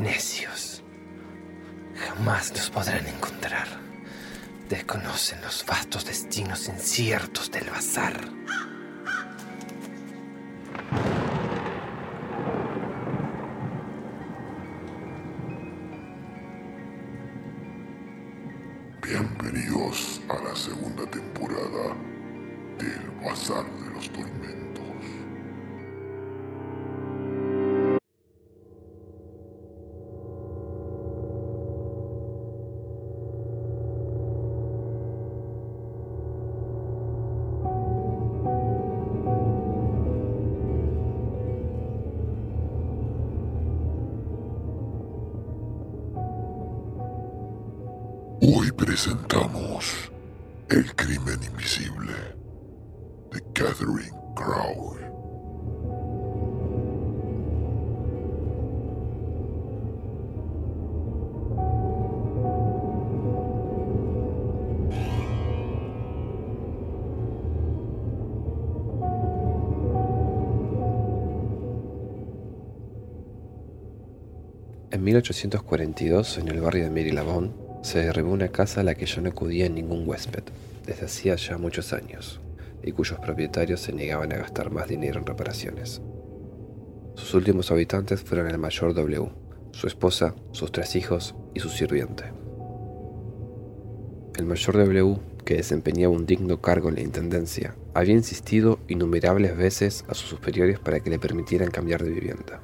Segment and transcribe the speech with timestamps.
[0.00, 0.82] Necios.
[1.94, 3.68] Jamás los podrán encontrar.
[4.66, 8.18] Desconocen los vastos destinos inciertos del bazar.
[19.02, 21.94] Bienvenidos a la segunda temporada
[22.78, 24.79] del Bazar de los Tormentos.
[48.42, 50.10] Hoy presentamos
[50.70, 52.14] El crimen invisible
[53.30, 54.98] de Catherine Crowell.
[74.90, 79.20] En 1842, en el barrio de Marylebone, se derribó una casa a la que ya
[79.20, 80.44] no acudía ningún huésped,
[80.86, 82.40] desde hacía ya muchos años,
[82.82, 86.02] y cuyos propietarios se negaban a gastar más dinero en reparaciones.
[87.14, 89.30] Sus últimos habitantes fueron el mayor W,
[89.72, 92.24] su esposa, sus tres hijos y su sirviente.
[94.36, 100.04] El mayor W, que desempeñaba un digno cargo en la intendencia, había insistido innumerables veces
[100.08, 102.60] a sus superiores para que le permitieran cambiar de vivienda.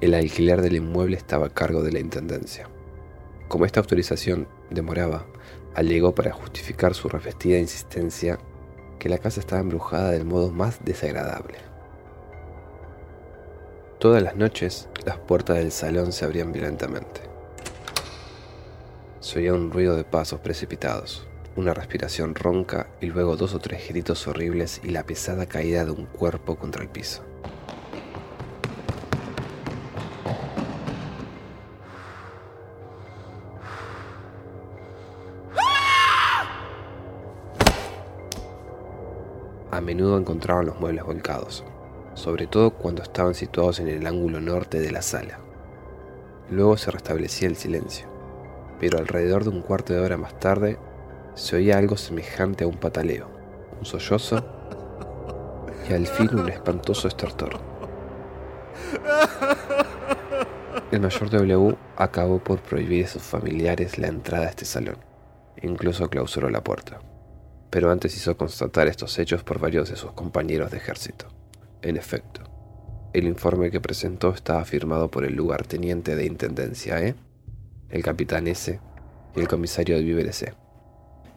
[0.00, 2.68] El alquiler del inmueble estaba a cargo de la intendencia.
[3.54, 5.26] Como esta autorización demoraba,
[5.76, 8.36] alegó para justificar su revestida insistencia
[8.98, 11.58] que la casa estaba embrujada del modo más desagradable.
[14.00, 17.20] Todas las noches las puertas del salón se abrían violentamente.
[19.20, 23.88] Se oía un ruido de pasos precipitados, una respiración ronca y luego dos o tres
[23.88, 27.22] gritos horribles y la pesada caída de un cuerpo contra el piso.
[39.74, 41.64] A menudo encontraban los muebles volcados,
[42.14, 45.40] sobre todo cuando estaban situados en el ángulo norte de la sala.
[46.48, 48.06] Luego se restablecía el silencio,
[48.78, 50.78] pero alrededor de un cuarto de hora más tarde
[51.34, 53.26] se oía algo semejante a un pataleo,
[53.80, 54.46] un sollozo
[55.90, 57.58] y al fin un espantoso estertor.
[60.92, 64.98] El mayor W acabó por prohibir a sus familiares la entrada a este salón,
[65.62, 67.00] incluso clausuró la puerta
[67.74, 71.26] pero antes hizo constatar estos hechos por varios de sus compañeros de ejército.
[71.82, 72.40] En efecto,
[73.12, 77.16] el informe que presentó estaba firmado por el lugarteniente de Intendencia E,
[77.90, 78.78] el capitán S
[79.34, 80.54] y el comisario de víveres E.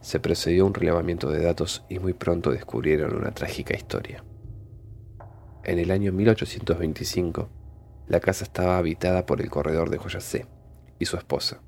[0.00, 4.22] Se procedió un relevamiento de datos y muy pronto descubrieron una trágica historia.
[5.64, 7.48] En el año 1825,
[8.06, 10.46] la casa estaba habitada por el corredor de joyas C
[11.00, 11.62] y su esposa.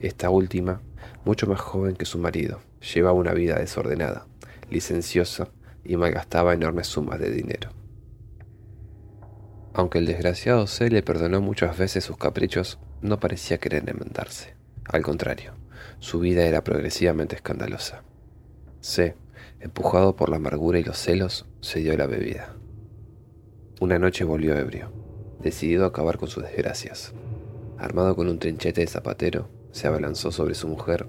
[0.00, 0.82] Esta última,
[1.24, 2.60] mucho más joven que su marido,
[2.94, 4.26] llevaba una vida desordenada,
[4.70, 5.48] licenciosa
[5.84, 7.70] y malgastaba enormes sumas de dinero.
[9.72, 14.54] Aunque el desgraciado C le perdonó muchas veces sus caprichos, no parecía querer enmendarse.
[14.84, 15.54] Al contrario,
[15.98, 18.04] su vida era progresivamente escandalosa.
[18.80, 19.16] C,
[19.60, 22.54] empujado por la amargura y los celos, se dio la bebida.
[23.80, 24.92] Una noche volvió ebrio,
[25.40, 27.12] decidido a acabar con sus desgracias.
[27.76, 31.08] Armado con un trinchete de zapatero, se abalanzó sobre su mujer,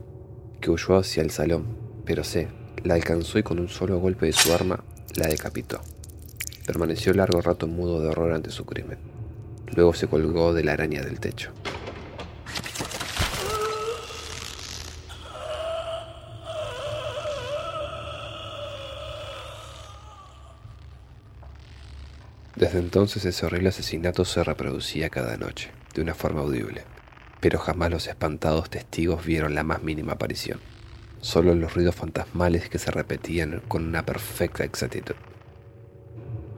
[0.60, 2.48] que huyó hacia el salón, pero C
[2.84, 4.84] la alcanzó y con un solo golpe de su arma
[5.16, 5.82] la decapitó.
[6.66, 8.98] Permaneció largo rato mudo de horror ante su crimen.
[9.76, 11.52] Luego se colgó de la araña del techo.
[22.56, 26.84] Desde entonces ese horrible asesinato se reproducía cada noche, de una forma audible,
[27.46, 30.60] pero jamás los espantados testigos vieron la más mínima aparición,
[31.22, 35.14] solo los ruidos fantasmales que se repetían con una perfecta exactitud.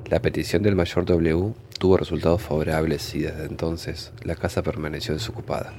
[0.05, 5.73] La petición del mayor W obtuvo resultados favorables y desde entonces la casa permaneció desocupada,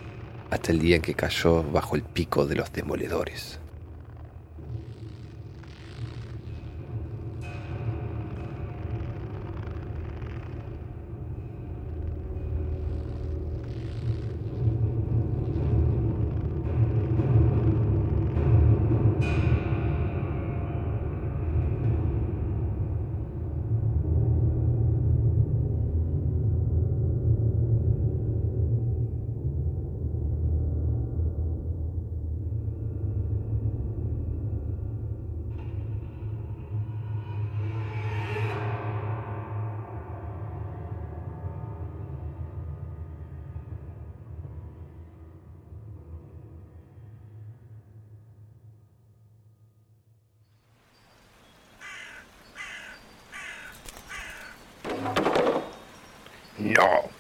[0.51, 3.61] hasta el día en que cayó bajo el pico de los demoledores.